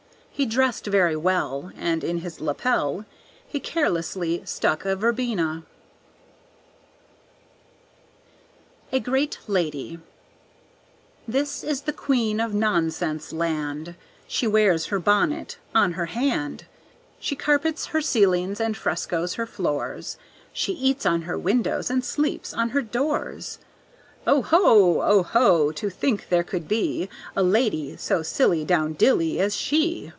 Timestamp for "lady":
9.45-9.99, 27.43-27.95